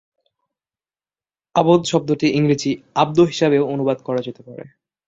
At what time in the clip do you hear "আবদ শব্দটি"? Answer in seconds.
1.55-2.27